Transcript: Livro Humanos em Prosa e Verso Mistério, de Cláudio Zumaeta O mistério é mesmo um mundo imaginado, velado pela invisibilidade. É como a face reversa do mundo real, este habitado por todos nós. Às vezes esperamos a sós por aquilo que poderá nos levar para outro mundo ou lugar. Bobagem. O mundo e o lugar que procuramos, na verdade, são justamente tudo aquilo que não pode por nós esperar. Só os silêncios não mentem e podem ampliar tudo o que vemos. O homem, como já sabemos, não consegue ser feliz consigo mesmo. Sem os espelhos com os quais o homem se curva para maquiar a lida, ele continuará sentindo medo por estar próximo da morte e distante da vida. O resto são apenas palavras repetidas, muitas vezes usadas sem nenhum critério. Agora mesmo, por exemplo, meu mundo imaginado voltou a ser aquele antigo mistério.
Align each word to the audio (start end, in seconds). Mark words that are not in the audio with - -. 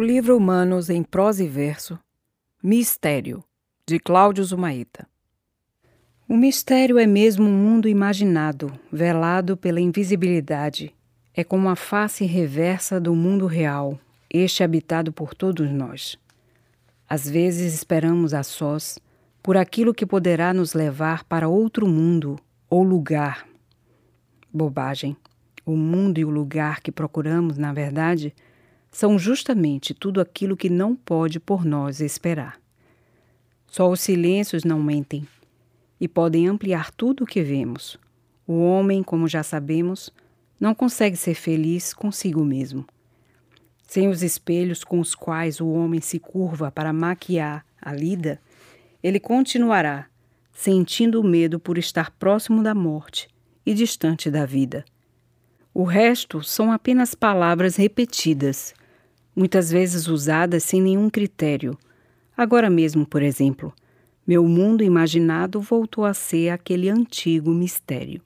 Livro 0.00 0.36
Humanos 0.36 0.88
em 0.88 1.02
Prosa 1.02 1.44
e 1.44 1.48
Verso 1.48 1.98
Mistério, 2.62 3.44
de 3.86 3.98
Cláudio 3.98 4.42
Zumaeta 4.42 5.06
O 6.28 6.36
mistério 6.36 6.98
é 6.98 7.06
mesmo 7.06 7.44
um 7.44 7.52
mundo 7.52 7.88
imaginado, 7.88 8.72
velado 8.90 9.56
pela 9.56 9.80
invisibilidade. 9.80 10.94
É 11.34 11.44
como 11.44 11.68
a 11.68 11.76
face 11.76 12.24
reversa 12.24 13.00
do 13.00 13.14
mundo 13.14 13.46
real, 13.46 13.98
este 14.30 14.62
habitado 14.62 15.12
por 15.12 15.34
todos 15.34 15.70
nós. 15.70 16.16
Às 17.08 17.28
vezes 17.28 17.74
esperamos 17.74 18.32
a 18.32 18.42
sós 18.42 18.98
por 19.42 19.56
aquilo 19.56 19.92
que 19.92 20.06
poderá 20.06 20.54
nos 20.54 20.72
levar 20.72 21.24
para 21.24 21.48
outro 21.48 21.86
mundo 21.86 22.38
ou 22.70 22.82
lugar. 22.82 23.46
Bobagem. 24.50 25.16
O 25.66 25.76
mundo 25.76 26.18
e 26.18 26.24
o 26.24 26.30
lugar 26.30 26.80
que 26.80 26.90
procuramos, 26.90 27.58
na 27.58 27.72
verdade, 27.72 28.34
são 28.92 29.18
justamente 29.18 29.94
tudo 29.94 30.20
aquilo 30.20 30.56
que 30.56 30.68
não 30.68 30.94
pode 30.94 31.40
por 31.40 31.64
nós 31.64 32.00
esperar. 32.00 32.60
Só 33.66 33.90
os 33.90 34.00
silêncios 34.00 34.64
não 34.64 34.82
mentem 34.82 35.26
e 35.98 36.06
podem 36.06 36.46
ampliar 36.46 36.90
tudo 36.90 37.24
o 37.24 37.26
que 37.26 37.42
vemos. 37.42 37.98
O 38.46 38.60
homem, 38.60 39.02
como 39.02 39.26
já 39.26 39.42
sabemos, 39.42 40.10
não 40.60 40.74
consegue 40.74 41.16
ser 41.16 41.34
feliz 41.34 41.94
consigo 41.94 42.44
mesmo. 42.44 42.86
Sem 43.86 44.08
os 44.08 44.22
espelhos 44.22 44.84
com 44.84 45.00
os 45.00 45.14
quais 45.14 45.58
o 45.60 45.68
homem 45.68 46.00
se 46.00 46.18
curva 46.18 46.70
para 46.70 46.92
maquiar 46.92 47.64
a 47.80 47.94
lida, 47.94 48.40
ele 49.02 49.18
continuará 49.18 50.06
sentindo 50.52 51.24
medo 51.24 51.58
por 51.58 51.78
estar 51.78 52.10
próximo 52.10 52.62
da 52.62 52.74
morte 52.74 53.26
e 53.64 53.72
distante 53.72 54.30
da 54.30 54.44
vida. 54.44 54.84
O 55.74 55.84
resto 55.84 56.42
são 56.42 56.70
apenas 56.70 57.14
palavras 57.14 57.76
repetidas, 57.76 58.74
muitas 59.34 59.70
vezes 59.70 60.08
usadas 60.08 60.64
sem 60.64 60.80
nenhum 60.80 61.08
critério. 61.08 61.76
Agora 62.36 62.70
mesmo, 62.70 63.06
por 63.06 63.22
exemplo, 63.22 63.72
meu 64.26 64.46
mundo 64.46 64.84
imaginado 64.84 65.60
voltou 65.60 66.04
a 66.04 66.14
ser 66.14 66.50
aquele 66.50 66.88
antigo 66.88 67.50
mistério. 67.50 68.20